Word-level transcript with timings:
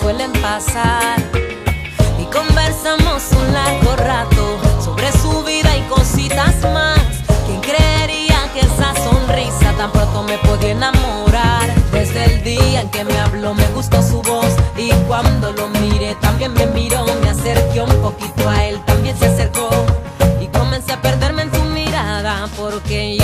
suelen 0.00 0.32
pasar. 0.32 1.18
Y 2.20 2.24
conversamos 2.26 3.22
un 3.32 3.52
largo 3.52 3.96
rato 3.96 4.58
sobre 4.82 5.12
su 5.12 5.42
vida 5.44 5.76
y 5.76 5.82
cositas 5.82 6.54
más. 6.72 7.00
¿Quién 7.46 7.60
creería 7.60 8.50
que 8.52 8.60
esa 8.60 8.94
sonrisa 9.04 9.72
tan 9.76 9.92
pronto 9.92 10.22
me 10.24 10.38
podía 10.38 10.72
enamorar? 10.72 11.72
Desde 11.92 12.24
el 12.24 12.44
día 12.44 12.80
en 12.80 12.90
que 12.90 13.04
me 13.04 13.18
habló 13.18 13.54
me 13.54 13.66
gustó 13.68 14.02
su 14.02 14.20
voz 14.22 14.52
y 14.76 14.90
cuando 15.06 15.52
lo 15.52 15.68
miré 15.68 16.16
también 16.16 16.52
me 16.54 16.66
miró, 16.66 17.04
me 17.22 17.30
acerqué 17.30 17.80
un 17.80 18.02
poquito 18.02 18.48
a 18.48 18.64
él, 18.64 18.80
también 18.84 19.16
se 19.16 19.26
acercó 19.26 19.68
y 20.40 20.48
comencé 20.48 20.92
a 20.92 21.00
perderme 21.00 21.42
en 21.42 21.54
su 21.54 21.62
mirada 21.64 22.48
porque 22.56 23.16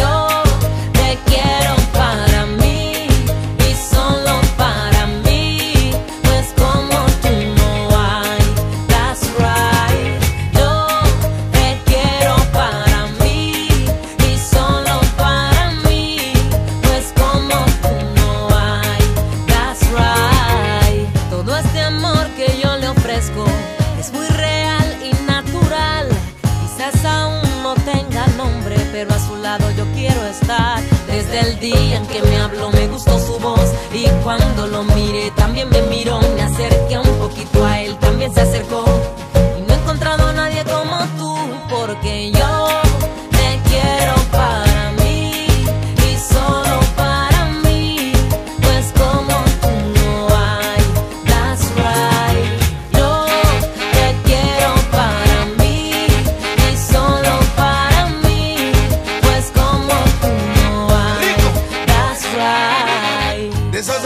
Desde 31.08 31.40
el 31.40 31.58
día 31.58 31.96
en 31.96 32.06
que 32.06 32.22
me 32.22 32.36
habló 32.36 32.70
me 32.70 32.86
gustó 32.86 33.18
su 33.18 33.36
voz. 33.40 33.74
Y 33.92 34.06
cuando 34.22 34.68
lo 34.68 34.84
miré 34.84 35.32
también 35.32 35.68
me 35.70 35.82
miró, 35.82 36.20
me 36.36 36.42
acerqué 36.42 36.98
un 36.98 37.18
poquito 37.18 37.64
a 37.64 37.80
él, 37.80 37.96
también 37.98 38.32
se 38.32 38.42
acercó 38.42 38.89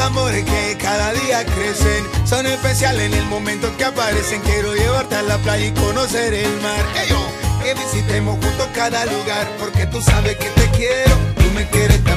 amores 0.04 0.44
que 0.44 0.76
cada 0.78 1.12
día 1.12 1.44
crecen, 1.46 2.04
son 2.26 2.46
especiales 2.46 3.06
en 3.06 3.14
el 3.14 3.24
momento 3.26 3.74
que 3.76 3.84
aparecen. 3.84 4.40
Quiero 4.42 4.74
llevarte 4.74 5.16
a 5.16 5.22
la 5.22 5.38
playa 5.38 5.66
y 5.66 5.72
conocer 5.72 6.34
el 6.34 6.60
mar. 6.60 6.84
Que 7.62 7.72
visitemos 7.74 8.34
juntos 8.44 8.68
cada 8.74 9.06
lugar, 9.06 9.48
porque 9.58 9.86
tú 9.86 10.00
sabes 10.02 10.36
que 10.36 10.50
te 10.50 10.68
quiero, 10.76 11.16
tú 11.36 11.50
me 11.54 11.66
quieres 11.68 12.04
también, 12.04 12.13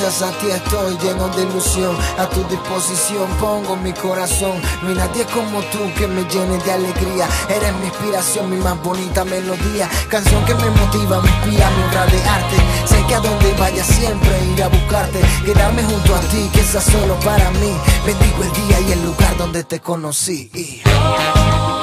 gracias 0.00 0.22
a 0.22 0.32
ti 0.38 0.50
estoy 0.50 0.96
lleno 0.98 1.28
de 1.28 1.42
ilusión. 1.42 1.96
A 2.18 2.28
tu 2.28 2.42
disposición 2.48 3.28
pongo 3.40 3.76
mi 3.76 3.92
corazón. 3.92 4.60
No 4.82 4.88
hay 4.88 4.94
nadie 4.96 5.24
como 5.26 5.60
tú 5.70 5.78
que 5.96 6.08
me 6.08 6.24
llene 6.24 6.58
de 6.58 6.72
alegría. 6.72 7.28
Eres 7.48 7.72
mi 7.76 7.86
inspiración, 7.86 8.50
mi 8.50 8.56
más 8.56 8.82
bonita 8.82 9.24
melodía. 9.24 9.88
Canción 10.08 10.44
que 10.46 10.54
me 10.54 10.68
motiva, 10.70 11.20
me 11.20 11.28
inspira 11.28 11.70
mi 11.70 11.82
obra 11.84 12.06
de 12.06 12.28
arte. 12.28 12.56
Sé 12.86 13.04
que 13.06 13.14
a 13.14 13.20
donde 13.20 13.54
vaya 13.54 13.84
siempre 13.84 14.30
iré 14.52 14.64
a 14.64 14.68
buscarte. 14.68 15.20
Quedarme 15.44 15.84
junto 15.84 16.14
a 16.14 16.20
ti, 16.20 16.50
que 16.52 16.62
sea 16.64 16.80
solo 16.80 17.14
para 17.20 17.50
mí. 17.52 17.72
Bendigo 18.04 18.42
el 18.42 18.52
día 18.52 18.80
y 18.88 18.92
el 18.92 19.04
lugar 19.04 19.36
donde 19.36 19.62
te 19.62 19.80
conocí. 19.80 20.50
Oh, 20.86 21.73